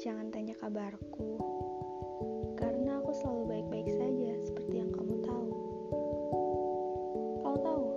[0.00, 1.36] jangan tanya kabarku,
[2.56, 5.52] karena aku selalu baik-baik saja seperti yang kamu tahu.
[7.44, 7.88] Kau tahu,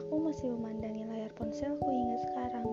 [0.00, 2.68] aku masih memandangi layar ponselku hingga sekarang.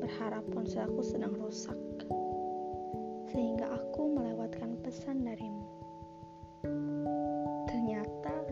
[0.00, 1.76] Berharap ponselku sedang rusak,
[3.28, 5.68] sehingga aku melewatkan pesan darimu.
[7.68, 8.48] Ternyata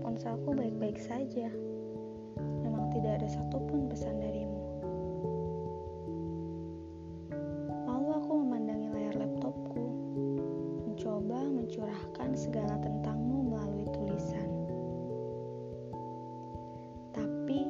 [0.00, 1.52] ponselku baik-baik saja.
[11.72, 14.44] Mencurahkan segala tentangmu melalui tulisan.
[17.16, 17.64] Tapi,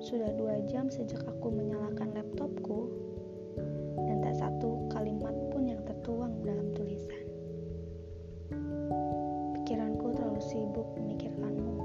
[0.00, 2.88] sudah dua jam sejak aku menyalakan laptopku,
[4.08, 7.28] dan tak satu kalimat pun yang tertuang dalam tulisan.
[9.52, 11.76] Pikiranku terlalu sibuk memikirkanmu.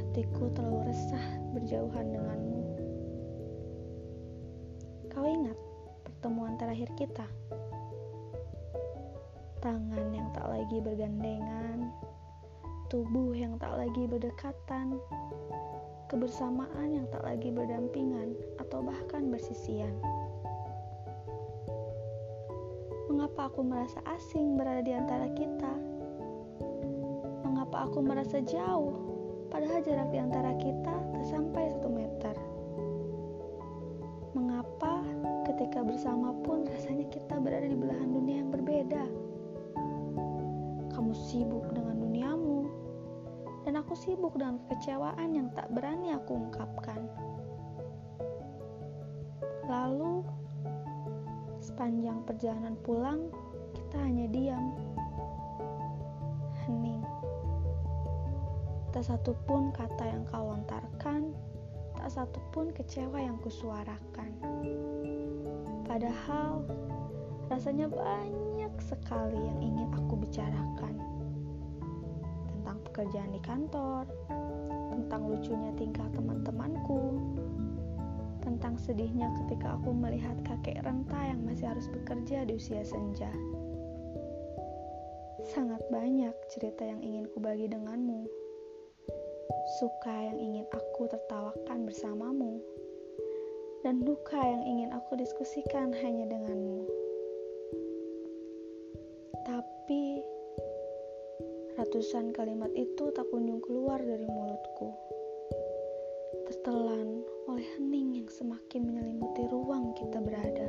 [0.00, 2.64] Hatiku terlalu resah berjauhan denganmu.
[5.12, 5.58] Kau ingat
[6.00, 7.28] pertemuan terakhir kita?
[9.68, 11.92] Tangan yang tak lagi bergandengan,
[12.88, 14.96] tubuh yang tak lagi berdekatan,
[16.08, 18.32] kebersamaan yang tak lagi berdampingan
[18.64, 19.92] atau bahkan bersisian.
[23.12, 25.72] Mengapa aku merasa asing berada di antara kita?
[27.44, 28.96] Mengapa aku merasa jauh,
[29.52, 32.32] padahal jarak di antara kita tak sampai satu meter?
[34.32, 35.04] Mengapa
[35.44, 39.27] ketika bersama pun rasanya kita berada di belahan dunia yang berbeda?
[41.26, 42.70] Sibuk dengan duniamu,
[43.66, 47.04] dan aku sibuk dengan kekecewaan yang tak berani aku ungkapkan.
[49.68, 50.24] Lalu,
[51.60, 53.28] sepanjang perjalanan pulang,
[53.76, 54.72] kita hanya diam,
[56.64, 57.04] hening.
[58.96, 61.36] Tak satupun kata yang kau lontarkan,
[61.92, 64.32] tak satupun kecewa yang kusuarakan.
[65.84, 66.64] Padahal,
[67.52, 69.77] rasanya banyak sekali yang ingin
[70.28, 70.94] bicarakan
[72.52, 74.04] tentang pekerjaan di kantor,
[74.92, 77.16] tentang lucunya tingkah teman-temanku,
[78.44, 83.32] tentang sedihnya ketika aku melihat kakek renta yang masih harus bekerja di usia senja.
[85.48, 88.28] Sangat banyak cerita yang ingin kubagi denganmu,
[89.80, 92.60] suka yang ingin aku tertawakan bersamamu,
[93.80, 97.07] dan duka yang ingin aku diskusikan hanya denganmu.
[101.88, 104.92] Ratusan kalimat itu tak kunjung keluar dari mulutku.
[106.44, 110.68] Tertelan oleh hening yang semakin menyelimuti ruang kita berada.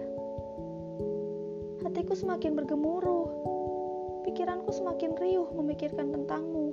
[1.84, 3.28] Hatiku semakin bergemuruh.
[4.31, 6.72] Pikiranku semakin riuh memikirkan tentangmu.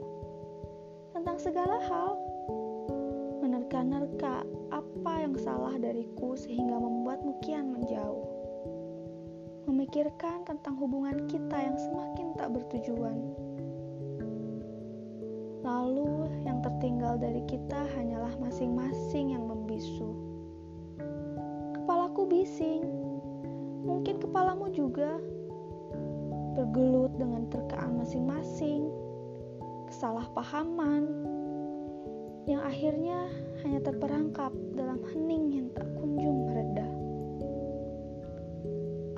[1.10, 2.14] Tentang segala hal.
[3.42, 8.22] Menerka-nerka apa yang salah dariku sehingga membuatmu kian menjauh
[9.66, 13.45] memikirkan tentang hubungan kita yang semakin tak bertujuan.
[15.66, 20.14] Lalu, yang tertinggal dari kita hanyalah masing-masing yang membisu.
[21.74, 22.86] Kepalaku bising,
[23.82, 25.18] mungkin kepalamu juga
[26.54, 28.94] bergelut dengan terkaan masing-masing,
[29.90, 31.02] kesalahpahaman
[32.46, 33.26] yang akhirnya
[33.66, 36.86] hanya terperangkap dalam hening yang tak kunjung mereda.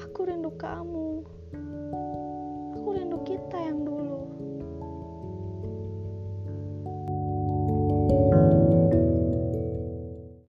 [0.01, 1.08] Aku rindu kamu.